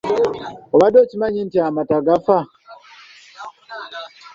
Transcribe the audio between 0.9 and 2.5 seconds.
okimanyi nti amata gafa?